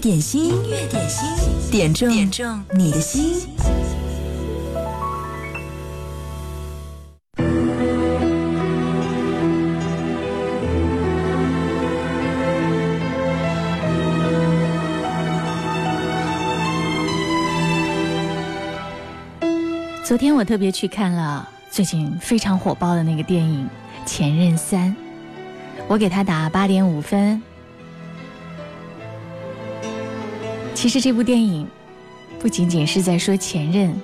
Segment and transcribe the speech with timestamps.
[0.00, 3.46] 点心，音乐点心，点中点中你的心。
[20.02, 23.68] 昨天我特别去看了最近非常火爆的那个电影
[24.08, 24.88] 《前任三》，
[25.86, 27.42] 我给他打八点五分。
[30.80, 31.66] 其实这部电影
[32.38, 33.94] 不仅仅是在说前任，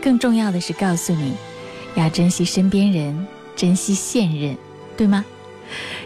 [0.00, 1.34] 更重要的是告诉你
[1.94, 4.56] 要珍惜身边人，珍惜现任，
[4.96, 5.22] 对吗？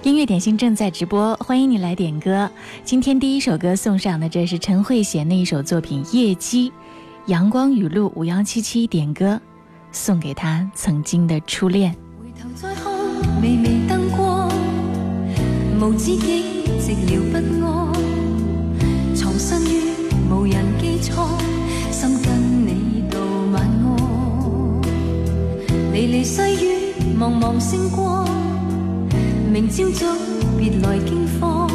[0.03, 2.51] 音乐点心正在直播，欢迎你来点歌。
[2.85, 6.71] 今天第一首歌送上的，这是陈慧娴的一首作品《夜机》。
[7.27, 9.41] 阳光雨露五幺七七点歌，
[9.93, 11.95] 送给他曾经的初恋。
[12.21, 12.93] 回头再看，
[13.41, 14.51] 微微灯光，
[15.81, 16.43] 无知己
[16.81, 17.86] 寂寥不安，
[21.07, 21.29] 人机舱，
[21.93, 23.21] 心跟你道
[23.53, 24.83] 晚安。
[25.93, 28.29] 离离细雨，茫茫星光，
[29.53, 30.07] 明朝早
[30.59, 31.69] 别来惊慌，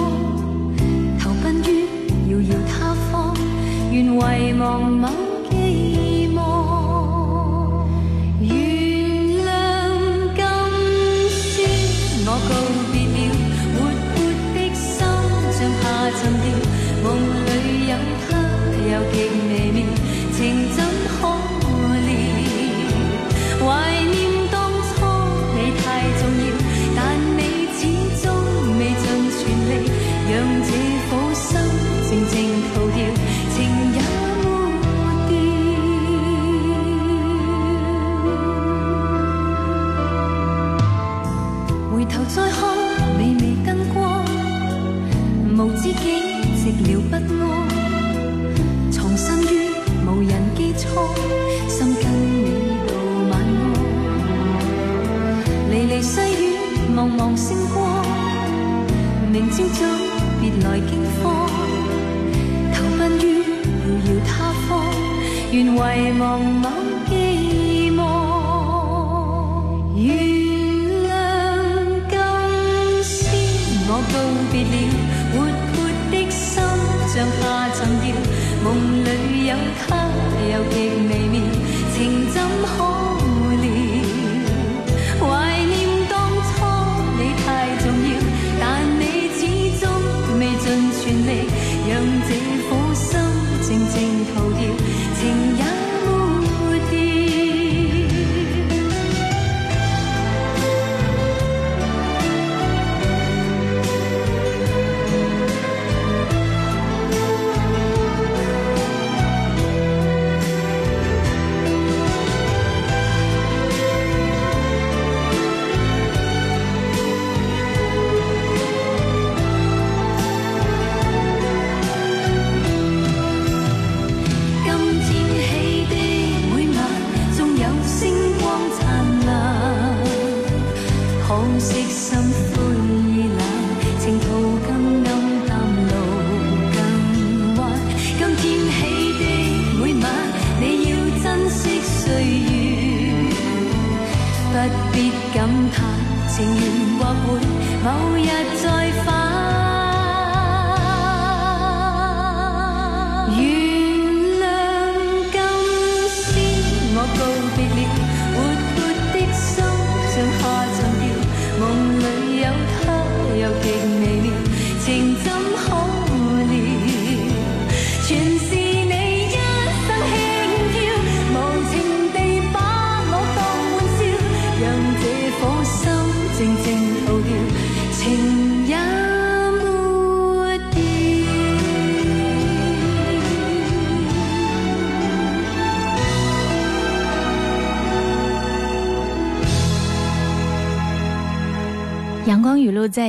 [1.19, 1.87] 投奔于
[2.29, 3.33] 遥遥他方，
[3.91, 5.30] 愿遗忘某。
[18.91, 19.87] 又极微妙，
[20.35, 21.00] 情怎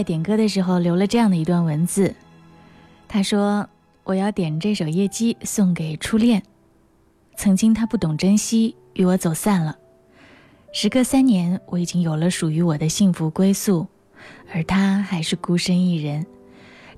[0.03, 2.13] 在点歌的时候留了这样的一段文字，
[3.07, 3.69] 他说
[4.03, 6.43] ：“我要点这首《夜机》送给初恋，
[7.37, 9.79] 曾经他不懂珍惜，与我走散了。
[10.73, 13.87] 时隔三年，我已经有了属于我的幸福归宿，
[14.53, 16.27] 而他还是孤身一人。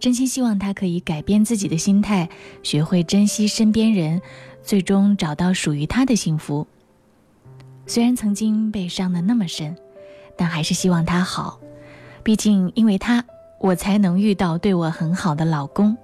[0.01, 2.31] 真心希望他可以改变自己的心态，
[2.62, 4.23] 学会珍惜身边人，
[4.62, 6.67] 最终找到属于他的幸福。
[7.87, 9.77] 虽然曾经被伤得那么深，
[10.39, 11.61] 但还是希望他好。”
[12.25, 13.23] 毕竟，因为他，
[13.59, 15.97] 我才能遇到对我很好的老公。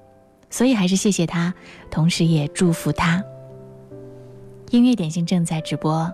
[0.51, 1.55] 所以还是谢谢他，
[1.91, 3.25] 同时也祝福他。
[4.71, 6.13] 音乐点心正在直播。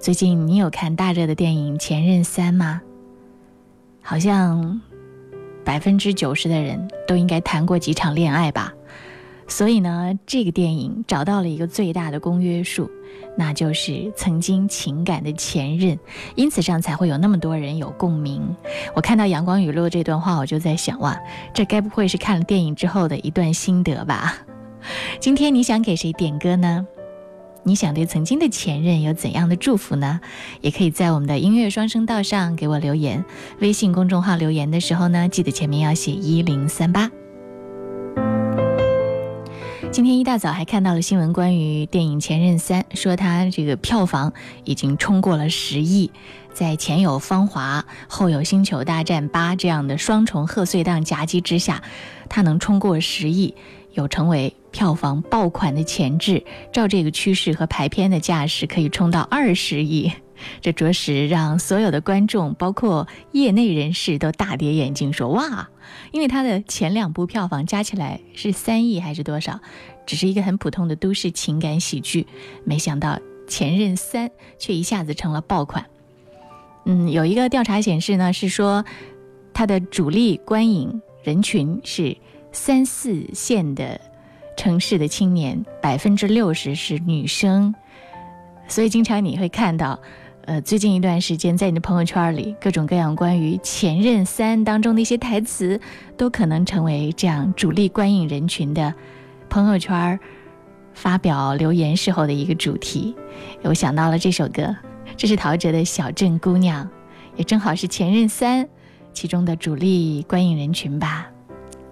[0.00, 2.80] 最近你有看大热的电影《前任三》吗？
[4.02, 4.80] 好像
[5.64, 8.72] 百分之九十的人都应该谈过几场恋爱吧。
[9.48, 12.90] 所以呢，这个电影找到了一个最大的公约数，
[13.36, 15.98] 那就是曾经情感的前任，
[16.34, 18.42] 因此上才会有那么多人有共鸣。
[18.94, 21.16] 我看到阳光雨露这段话，我就在想，哇，
[21.54, 24.34] 这该不会是看了电影之后的一段心得吧？
[25.20, 26.86] 今天你想给谁点歌呢？
[27.62, 30.20] 你想对曾经的前任有怎样的祝福呢？
[30.60, 33.24] 也可以在我们的音乐双声道上给我留言。
[33.60, 37.10] 微信公众号留言的时候呢，记得前面要写一零三八。
[39.96, 44.34] 今天一大早还看到了新闻，关于电影《前任三》，说它这个票房
[44.64, 46.10] 已经冲过了十亿，
[46.52, 51.82] 在前有《芳华》，后有《星球大战八》这样的双重贺岁档夹击之下，
[52.28, 53.54] 它能冲过十亿，
[53.94, 56.44] 有成为票房爆款的潜质。
[56.74, 60.12] 照这个趋势和排片的架势，可以冲到二十亿。
[60.60, 65.68] 这着实让所有的观众，包括业内人士都大跌眼镜，说哇，
[66.12, 69.60] 因为他的前两部票房加起来是三亿还是多少？
[70.06, 72.26] 只是一个很普通的都市情感喜剧，
[72.64, 73.14] 没想到
[73.48, 74.28] 《前任三》
[74.58, 75.84] 却一下子成了爆款。
[76.84, 78.84] 嗯，有一个调查显示呢，是说
[79.52, 82.16] 它的主力观影人群是
[82.52, 84.00] 三四线的
[84.56, 87.74] 城市的青年，百分之六十是女生，
[88.68, 90.00] 所以经常你会看到。
[90.46, 95.80] 呃，最近一段时间，在你的朋友圈里，各种各样关于《前任三》当中的一些台词，
[96.16, 98.94] 都可能成为这样主力观影人群的
[99.50, 100.20] 朋友圈
[100.94, 103.12] 发表留言时候的一个主题。
[103.62, 104.72] 我想到了这首歌，
[105.16, 106.84] 这是陶喆的《小镇姑娘》，
[107.34, 108.64] 也正好是《前任三》
[109.12, 111.26] 其中的主力观影人群吧。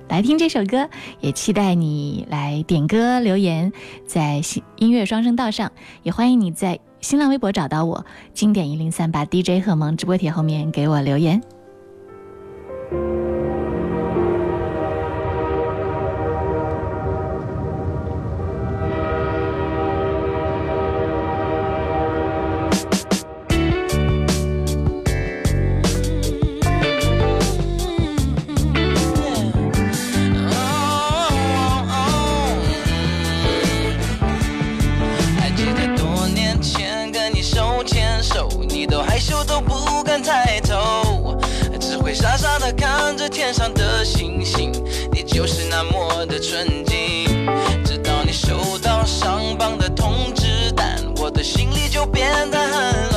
[0.08, 3.72] 来听这首歌，也期待你来点歌留言，
[4.06, 4.40] 在
[4.76, 5.72] 音乐双声道上，
[6.04, 6.78] 也欢迎你在。
[7.04, 11.38] 新浪微博找到我，经典一零三八 DJ 贺萌直播帖后面给我留言。
[43.44, 44.72] 天上的星星，
[45.12, 47.26] 你就是那么的纯净。
[47.84, 53.13] 直到你收到上榜的通知单，我的心里就变得很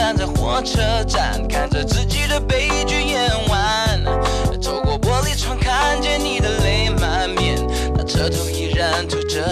[0.00, 4.02] 站在火车站，看着自己的悲剧演完，
[4.62, 7.58] 透过玻璃窗看见你的泪满面，
[7.94, 9.46] 那车头依然吐着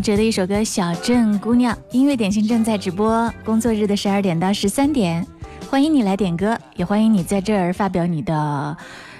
[0.00, 1.76] 陶喆的一首歌《小镇姑娘》。
[1.90, 5.26] 音乐点心正在直播，工作日的十二点到十三点，
[5.68, 8.74] 欢迎你来点歌，也欢迎你在这儿发表你的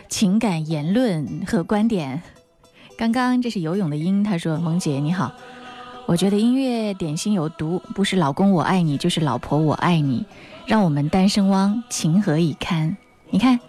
[0.09, 2.23] 情感言论和观点。
[2.97, 5.35] 刚刚这是游泳的音，他说：“萌姐你好，
[6.07, 10.25] 我觉得音乐点心有毒，不是老公我爱你，就是老婆我爱你，
[10.65, 12.97] 让我们单身汪情何以堪？
[13.29, 13.61] 你看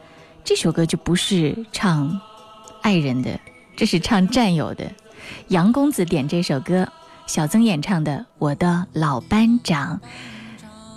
[0.45, 2.21] 这首歌就不是唱
[2.81, 3.37] 爱人的，
[3.75, 4.89] 这是唱战友的。
[5.49, 6.87] 杨公子点这首歌，
[7.31, 9.97] 小曾演唱的《我的老班长》。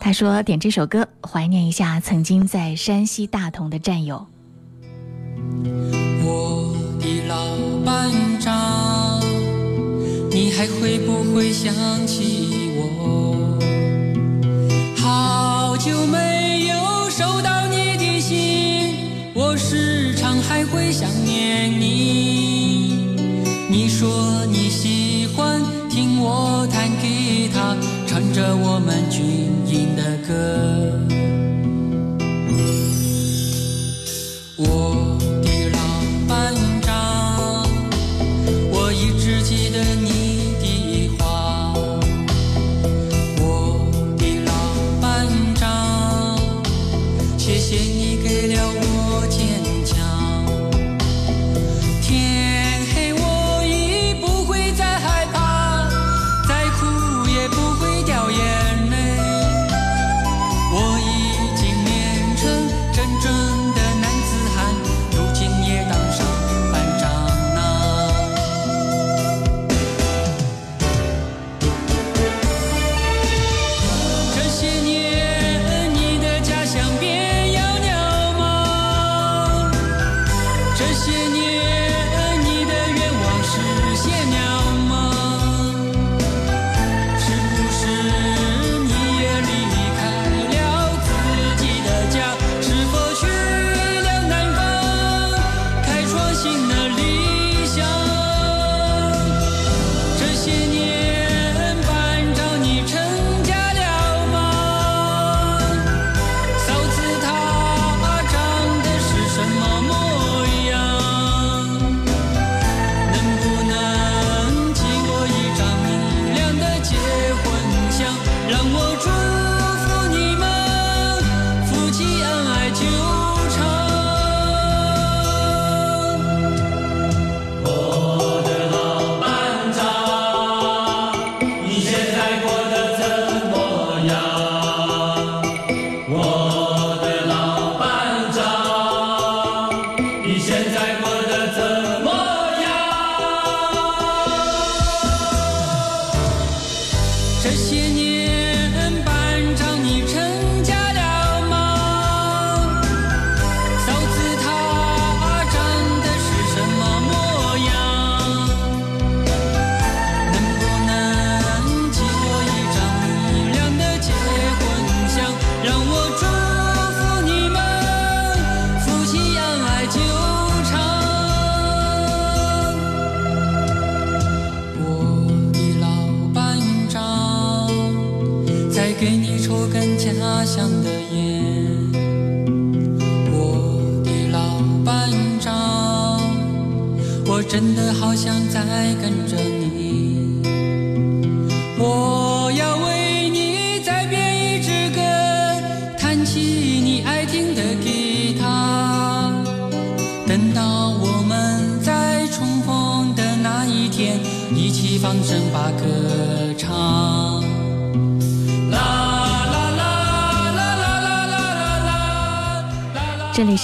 [0.00, 4.26] 他说点这首歌，怀念一下曾经在山西大同的战友。
[6.24, 7.36] 我的老
[7.84, 8.10] 班
[8.40, 9.20] 长，
[10.28, 11.72] 你还会不会想
[12.04, 13.56] 起我？
[14.96, 18.96] 好久没有收到你的信，
[19.34, 23.14] 我时常还会想念你。
[23.70, 25.62] 你说你喜欢
[26.26, 27.76] 我弹吉他，
[28.06, 29.22] 唱着我们军
[29.66, 30.83] 营的歌。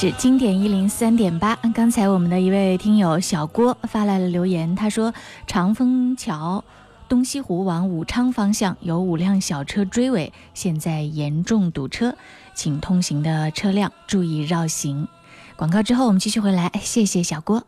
[0.01, 1.55] 是经典一零三点八。
[1.75, 5.13] 刚才我们的一位听友小郭发来了留言，他说
[5.47, 6.65] ：“长风桥
[7.07, 12.17] 东西湖往武昌方向有五辆小车追尾，现在严重堵车，
[12.55, 15.07] 请通行的车辆注意绕行。”
[15.55, 17.63] 广告之后我们继续回来，谢谢小郭。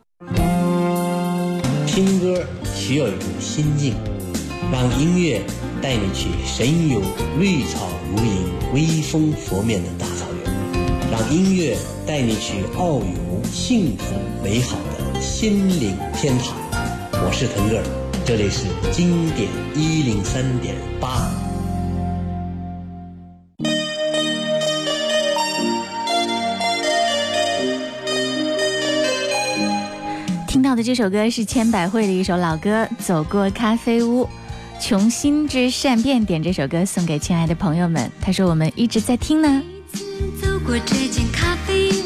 [1.85, 3.93] 听歌需要一种心境，
[4.71, 5.39] 让音乐
[5.83, 6.99] 带你去神游
[7.39, 10.52] 绿草如茵、微风拂面的大草原，
[11.13, 11.77] 让音乐
[12.07, 14.75] 带你去遨游幸福美好
[15.13, 16.57] 的心灵天堂。
[17.11, 17.83] 我是腾格尔，
[18.25, 21.29] 这里是经典一零三点八。
[30.47, 34.23] 听到的这首歌是千百惠的一首老歌《走过咖啡屋》，
[34.81, 38.11] 穷心之善变点这首歌送给亲爱的朋友们。
[38.19, 39.61] 他说我们一直在听呢。
[40.65, 42.02] 过这间咖啡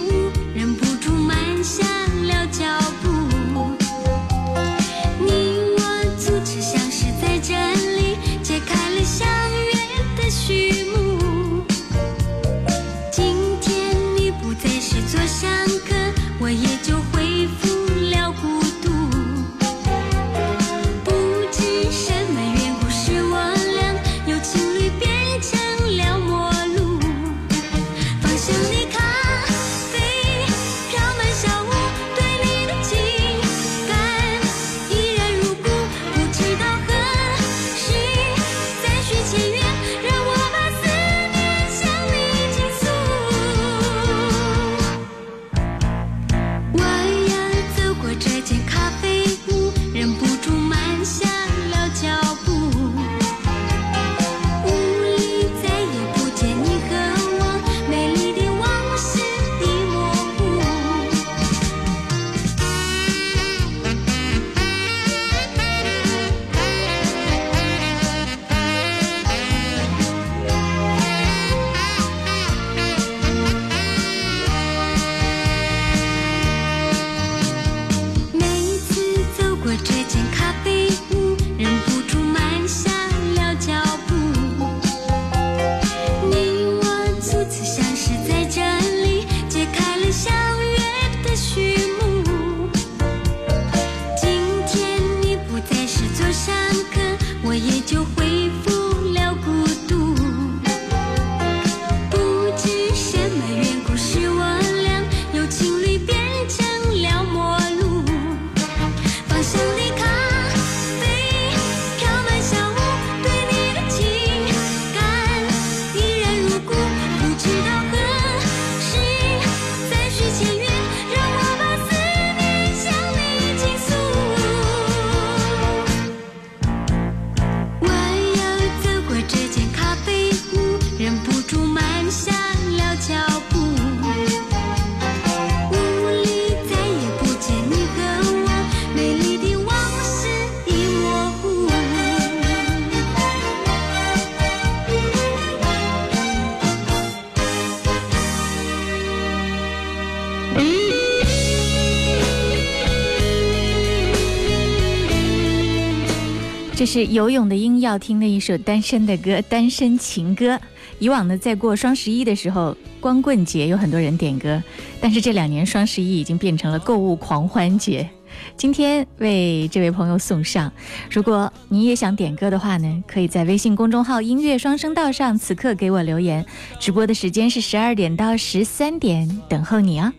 [156.87, 160.57] 是游泳的鹰要听的一首单身的歌，单身情歌。
[160.99, 164.63] 以往呢，在过双十一的时候，光棍节有很多人点歌，
[165.01, 168.09] 但是这两年双十一已经变成了购物狂欢节。
[168.55, 170.71] 今天为这位朋友送上，
[171.11, 176.45] 如果你也想点歌的话呢，可以在微信公众号“音乐双声道”上此刻给我留言。
[176.79, 180.13] 直播的时间是十二点到十三点，等候你啊、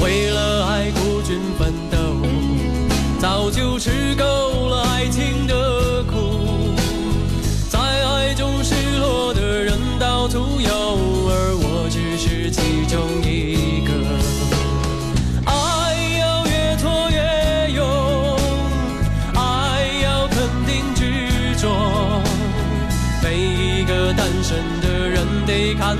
[0.00, 1.87] 为了爱孤军奋斗，
[3.20, 6.74] 早就吃够了爱情的苦。
[7.68, 13.92] 在爱中失落的人到处有，而我只是其中一个。
[15.44, 15.52] 爱
[16.20, 17.84] 要越挫越勇，
[19.34, 21.02] 爱要肯定执
[21.60, 21.68] 着。
[23.20, 25.96] 每一个单身的人得看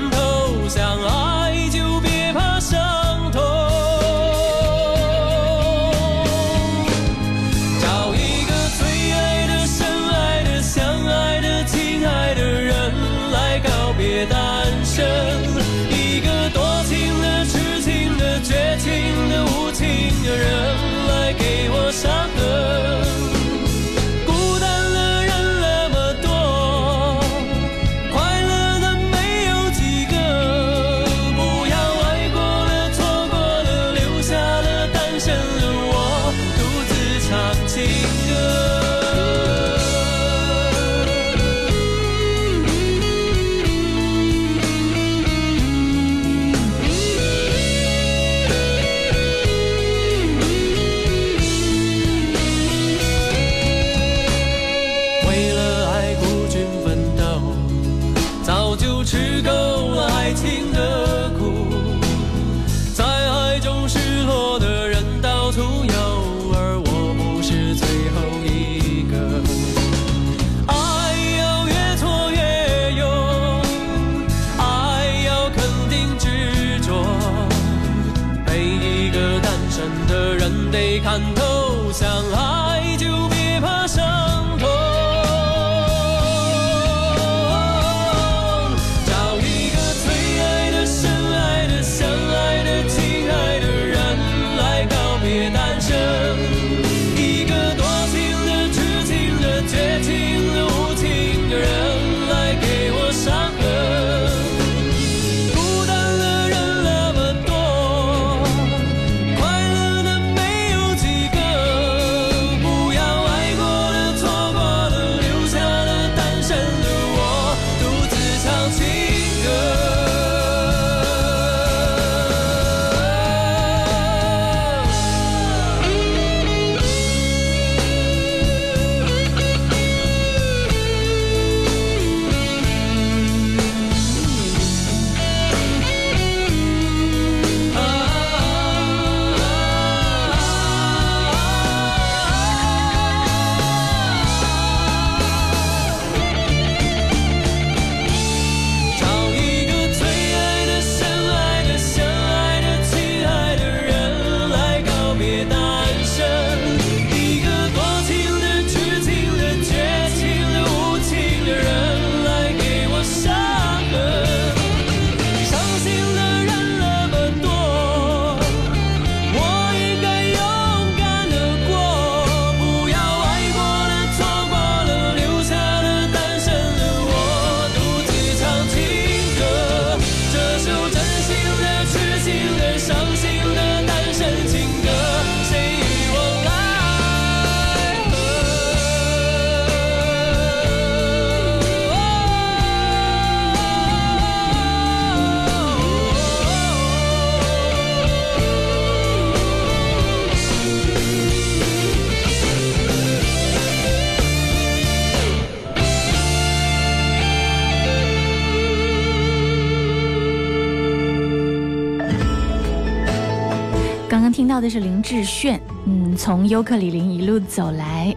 [214.69, 218.15] 的是林志炫，嗯，从尤克里里一路走来，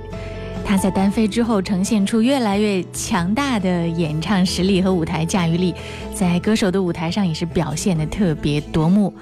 [0.62, 5.74] 他在单飞之后呈现出越来越强大的演唱实力和舞台驾驭力，
[6.14, 9.14] 在歌手的舞台上也是表现的特别夺目。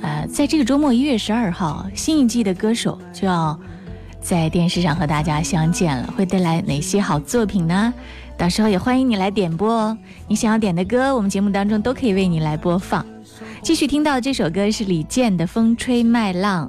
[0.00, 3.58] 呃，在这个周末一月十二号，新一季的歌手就要
[4.20, 7.92] 在电视上和大家相见了，会带来哪些好作品呢？
[8.36, 13.04] 到时候也欢迎你来点播哦，你想要点的歌，我们节目当中都可以为你来播放。
[13.62, 16.66] 继续听到这首歌是李健的《风吹麦浪》，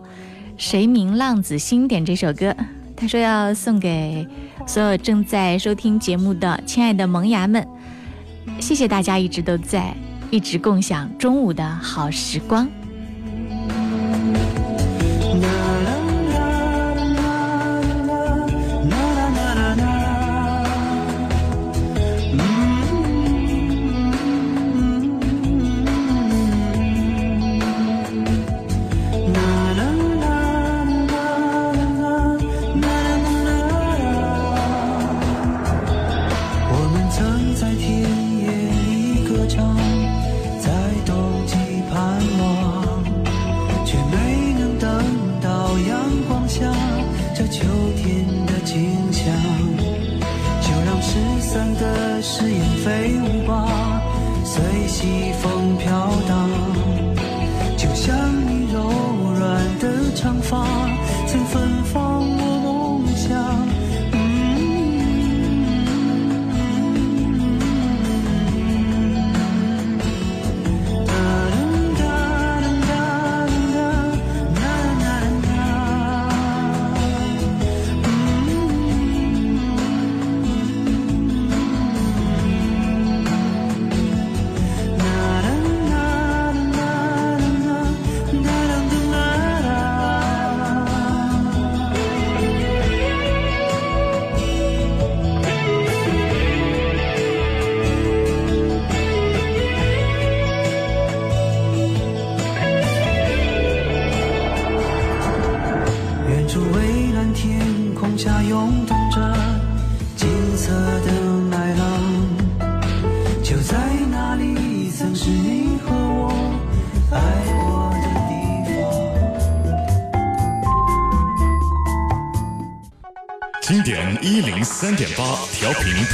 [0.57, 2.55] 谁明浪子心点这首歌，
[2.95, 4.27] 他说要送给
[4.65, 7.65] 所有正在收听节目的亲爱的萌芽们，
[8.59, 9.95] 谢谢大家一直都在，
[10.31, 12.67] 一直共享中午的好时光。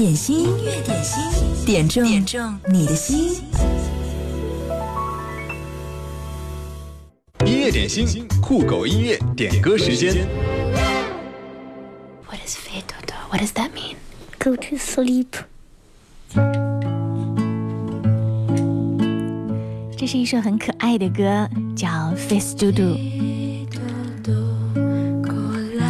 [0.00, 1.22] 点心，音乐点心，
[1.66, 3.34] 点中点中你的心。
[7.44, 10.26] 音乐点心，酷狗音乐点歌时间。
[12.26, 13.12] What is fedodo?
[13.28, 13.96] What does that mean?
[14.38, 15.26] Go to sleep.
[19.98, 22.94] 这是一首很可爱的歌，叫《Face Do Do》，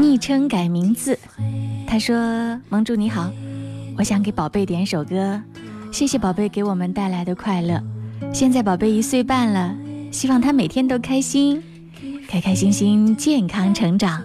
[0.01, 1.17] 昵称改名字。
[1.87, 3.33] 他说：“盟主你好，
[3.97, 5.41] 我想给宝贝点首歌，
[5.93, 7.83] 谢谢宝贝给我们带来的快乐。
[8.33, 9.77] 现在宝贝一岁半了，
[10.11, 11.63] 希望他每天都开心，
[12.29, 14.23] 开开心心，健康成长。”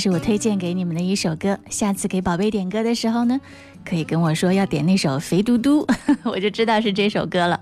[0.00, 1.58] 是我推荐给你们的一首歌。
[1.68, 3.38] 下次给宝贝点歌的时候呢，
[3.84, 5.86] 可以跟我说要点那首《肥嘟嘟》，
[6.24, 7.60] 我就知道是这首歌了。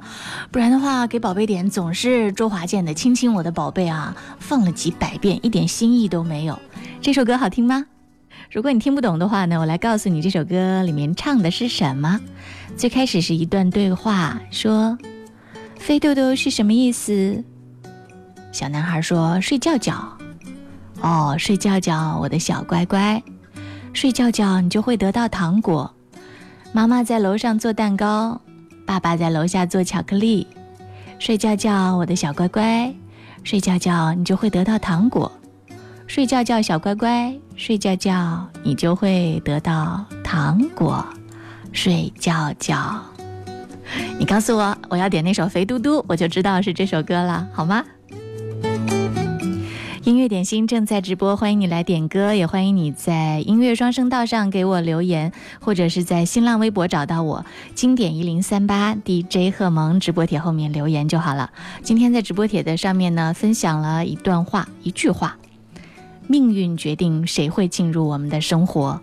[0.51, 6.59] 不然的话，给宝贝点总是周华健的《亲亲我的宝贝》啊，放了几百遍，一点新意都没有。
[7.03, 7.85] 这首歌好听吗？
[8.51, 12.21] 如果你听不懂的话呢，我来告诉你这首歌里面唱的是什么。
[12.77, 14.97] 最开始是一段对话，说
[15.77, 17.45] “肥嘟嘟”是什么意思？
[18.53, 20.17] 小男孩说：“睡觉觉。”
[21.01, 23.23] 哦，睡觉觉，我的小乖乖，
[23.93, 25.93] 睡觉觉你就会得到糖果。
[26.73, 28.41] 妈妈在楼上做蛋糕，
[28.85, 30.47] 爸爸在楼下做巧克力。
[31.19, 32.95] 睡觉觉，我的小乖乖，
[33.43, 35.31] 睡觉觉你就会得到糖果。
[36.07, 41.05] 睡觉觉，小乖乖，睡觉觉你就会得到糖果。
[41.73, 43.01] 睡觉觉，
[44.19, 47.85] 你告诉我我要点那首《肥嘟嘟》，我就知道是这首歌了，好吗？
[50.09, 57.45] 音乐点心正在直播，欢迎你来点歌，也欢迎你在音乐双声道上给我留言，或者是在新浪微博找到我，
[57.75, 61.51] 经典一零三八 DJ 贺萌直播帖后面留言就好了。
[61.83, 65.37] 今天在直播帖的上面呢，分享了一段话，一句话：
[66.27, 69.03] 命运决定谁会进入我们的生活，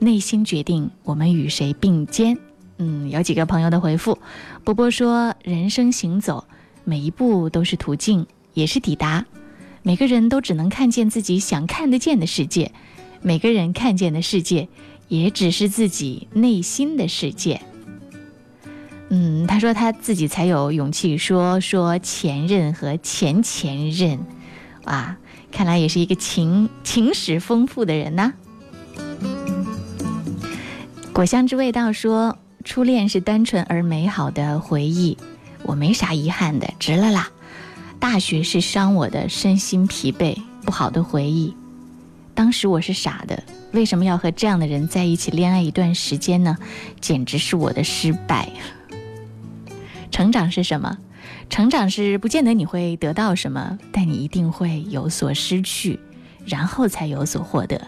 [0.00, 2.36] 内心决定我们与谁并肩。
[2.76, 4.18] 嗯，有几个朋友的回复，
[4.64, 6.44] 波波说：人生行走，
[6.84, 9.24] 每一步都是途径，也是抵达。
[9.82, 12.72] 每个人都只能看见自己想看得见的世界，
[13.20, 14.68] 每个人看见的世界，
[15.08, 17.60] 也只是自己内心的世界。
[19.08, 24.20] 嗯，他说他自己才有勇气说说前任和前前任，
[24.84, 25.16] 哇，
[25.50, 28.32] 看来也是一个情情史丰富的人呐、
[31.12, 35.18] 果香之味道说，初恋是单纯而美好的回忆，
[35.64, 37.28] 我没啥遗憾的，值了啦。
[38.02, 41.54] 大学是伤我的身心疲惫，不好的回忆。
[42.34, 46.58] 当时我是傻的，为什么要和这样的人在一起恋爱一段时间呢？
[47.00, 48.48] 简直是我的失败。
[50.10, 50.98] 成长是什么？
[51.48, 56.00] 成长是不见得你会得到什么，但你一定会有所失去，
[56.44, 57.80] 然后才有所获得。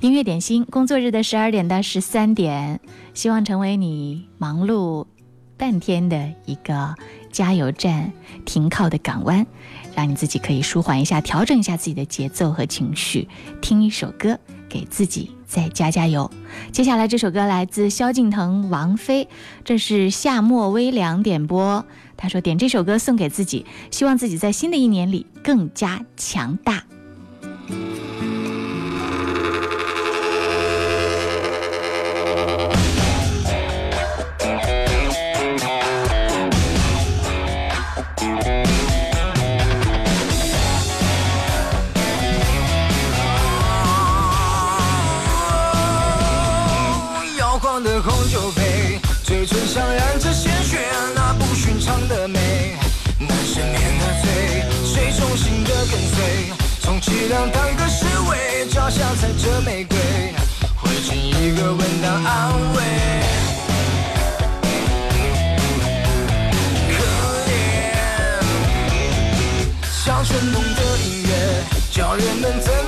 [0.00, 2.78] 音乐点心，工作日的十二点到十三点，
[3.14, 5.06] 希望成为你忙碌
[5.56, 6.94] 半天的一个
[7.36, 8.10] 加油站、
[8.46, 9.46] 停靠的港湾，
[9.94, 13.28] 让你自己可以舒缓一下、调整一下自己的节奏和情绪，
[13.60, 16.30] 听一首歌，给自己再加加油。
[16.72, 19.28] 接下来这首歌来自萧敬腾、王菲，
[19.66, 21.84] 这是夏末微凉点播。
[22.16, 26.84] 他说点这首歌送给自己，希望自己在新的一年里更加强大。
[57.06, 59.96] 鸡量当个侍卫脚下踩着玫瑰
[60.74, 62.82] 回敬一个吻当安慰。
[66.90, 66.94] 可
[67.46, 67.48] 怜
[70.04, 71.30] 像蠢动的音乐
[71.92, 72.85] 教人们怎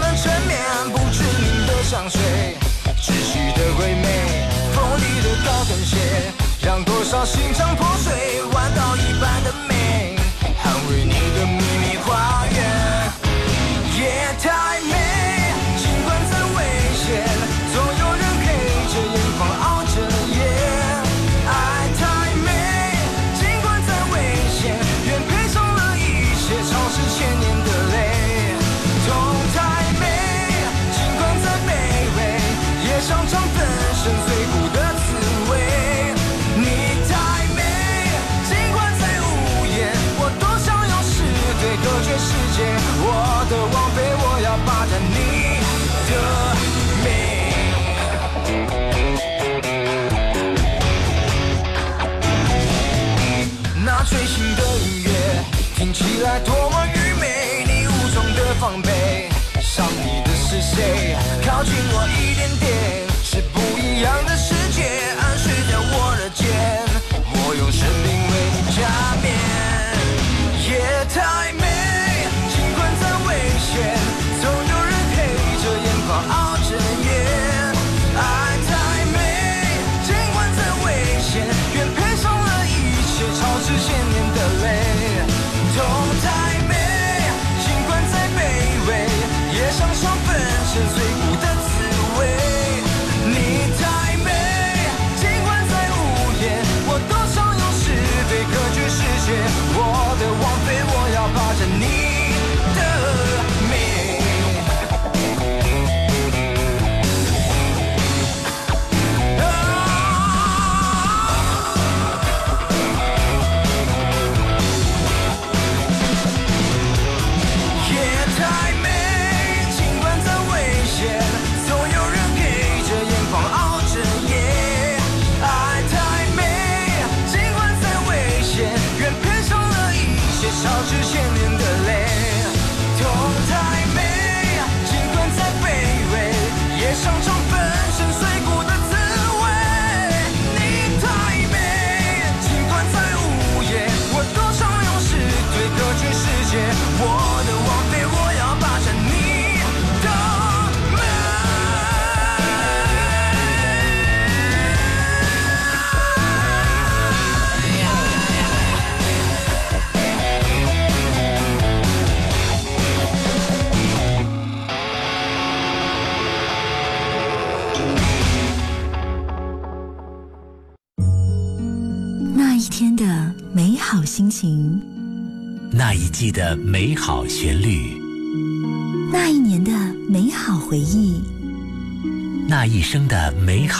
[55.98, 59.28] 起来多么愚昧你无从的防备
[59.60, 61.16] 伤你的是谁？
[61.44, 62.27] 靠近我一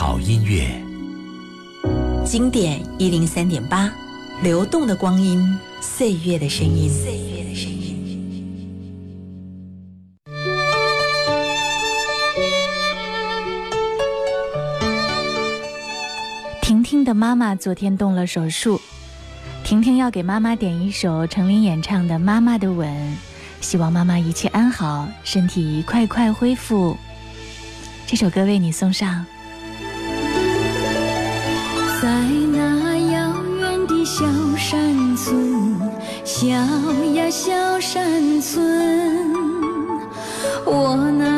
[0.09, 0.67] 好音乐。
[2.25, 3.93] 经典一零三点八
[4.43, 5.39] 流动的光阴
[5.83, 6.89] 岁月的声音。
[6.89, 7.95] 岁月的声音
[16.63, 18.81] 婷婷的妈妈昨天动了手术
[19.63, 23.15] 婷婷要给妈妈点一首程琳演唱的妈妈的吻
[23.61, 26.97] 希望妈妈一切安好身体快快恢复。
[28.07, 29.27] 这首歌为你送上。
[32.01, 32.09] 在
[32.53, 34.25] 那遥远的小
[34.57, 35.77] 山村
[36.25, 39.33] 小呀小山村
[40.65, 41.38] 我那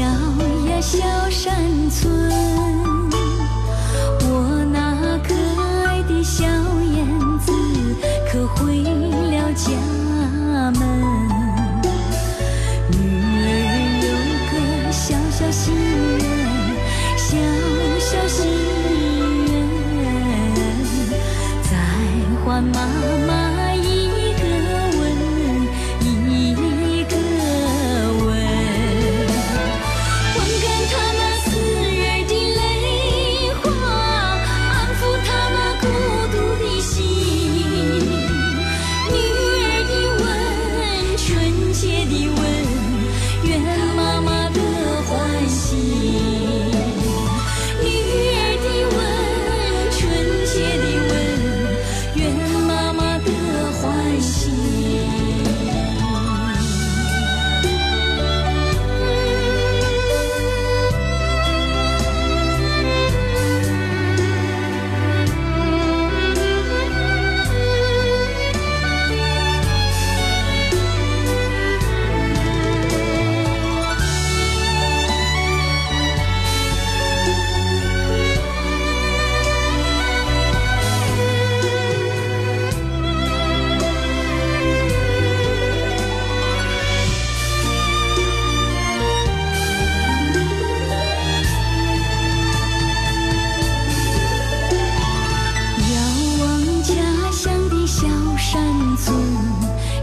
[0.00, 2.59] 小呀小山村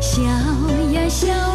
[0.01, 0.23] 笑
[0.91, 1.46] 呀，笑。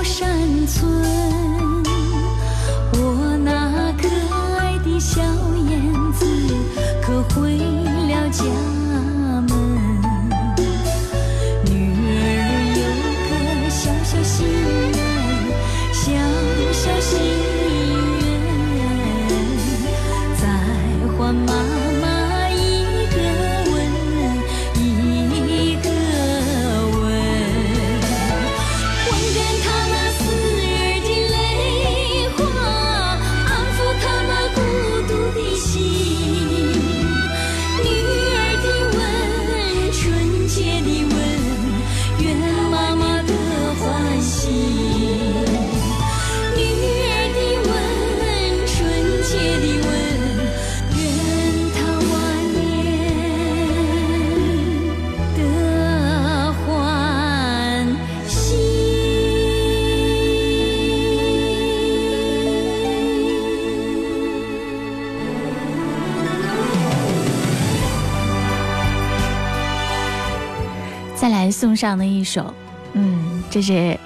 [71.83, 72.55] 上的一首，
[72.93, 73.99] 嗯，这是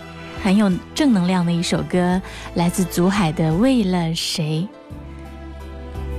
[0.42, 2.22] 很有正能量的一首歌，
[2.54, 4.66] 来自祖海的《为了谁》。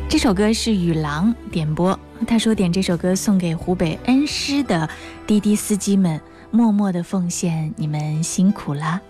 [0.08, 4.88] 这首歌是雨狼点播，他说点这首歌送给湖北恩施的
[5.26, 9.02] 滴滴司机们，默默的奉献，你们辛苦啦。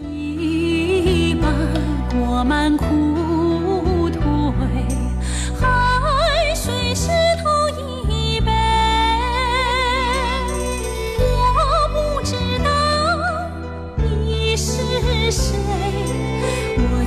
[0.00, 1.54] 你瞒
[2.10, 3.19] 过满哭。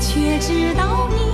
[0.05, 1.32] 却知道你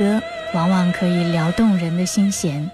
[0.00, 0.22] 歌
[0.54, 2.70] 往往可以撩动人的心弦。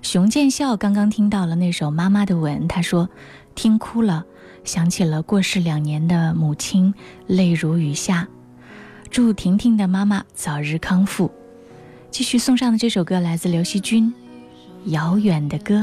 [0.00, 3.10] 熊建笑刚刚听到了那首《妈妈的吻》，他说
[3.56, 4.24] ：“听哭了，
[4.62, 6.94] 想起了过世两年的母亲，
[7.26, 8.28] 泪如雨下。”
[9.10, 11.32] 祝婷婷的妈妈早日康复。
[12.12, 14.14] 继续送上的这首歌来自刘惜君，
[14.90, 15.74] 《遥远的歌》。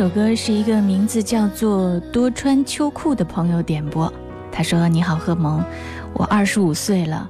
[0.00, 4.10] 这首歌是一个名字叫做多穿秋裤的朋友点播。
[4.50, 5.62] 他说：“你好，贺萌，
[6.14, 7.28] 我二十五岁了，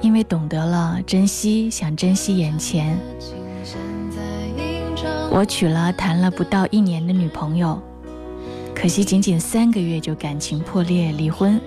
[0.00, 2.98] 因为懂得了珍惜，想珍惜眼前。
[5.30, 7.78] 我娶了谈了不到一年的女朋友，
[8.74, 11.60] 可惜仅仅三个月就感情破裂离婚。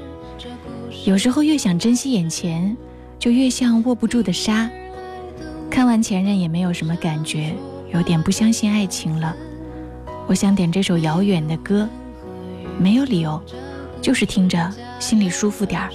[1.06, 2.76] 有时候越想珍惜眼前，
[3.20, 4.68] 就越像握不住的沙。
[5.70, 7.54] 看完前任也没有什么感觉，
[7.94, 9.36] 有点不相信爱情了。”
[10.30, 11.90] 我想点这首遥远的歌，
[12.78, 13.42] 没有理由，
[14.00, 15.90] 就是听着心里舒服点儿。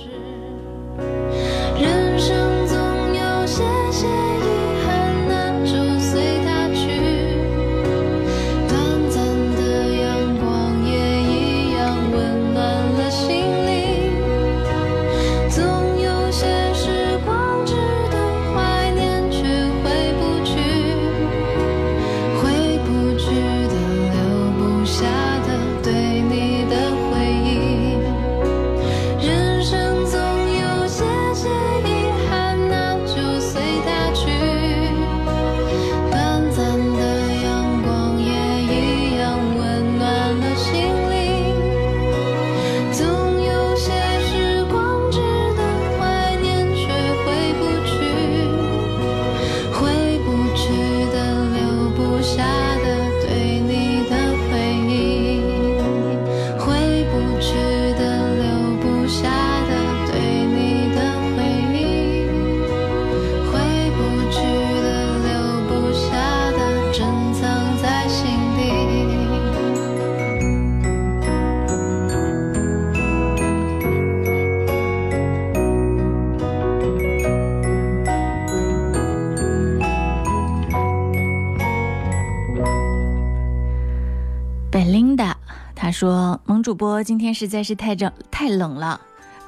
[86.65, 88.99] 主播今天实在是太冷太冷了，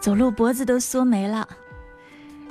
[0.00, 1.48] 走路脖子都缩没了。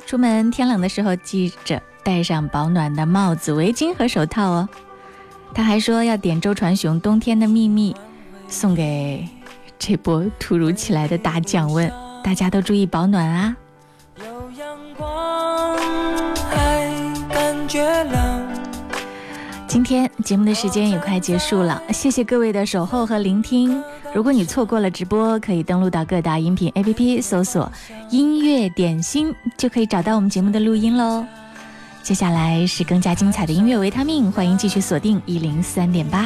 [0.08, 4.68] 出门天冷的时候，记着戴上保暖的帽子、围巾和手套哦。”
[5.54, 7.94] 他还说要点周传雄《冬天的秘密》，
[8.48, 9.30] 送给
[9.78, 11.88] 这波突如其来的大降温，
[12.24, 13.56] 大家都注意保暖啊！
[14.18, 14.26] 有
[14.58, 15.78] 阳光
[16.50, 16.90] 还
[17.30, 18.25] 感觉冷。
[19.76, 23.84] 今天节目的时间也快结束了，谢谢各位的守候和聆听。
[24.14, 27.70] 如果你错过了直播，可以登录到各大音频 APP 搜索
[28.10, 31.26] “音乐点心”，就可以找到我们节目的录音喽。
[32.02, 36.26] 接下来是更加精彩的音乐维他命，欢迎继续锁定一零三点八。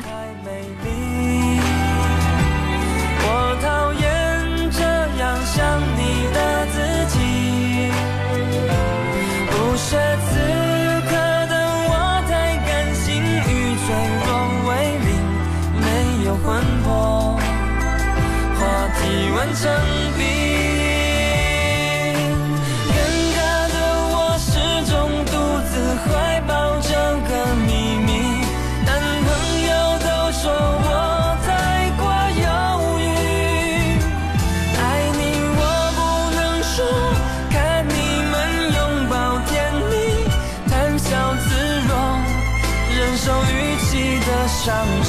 [44.61, 45.08] 伤心。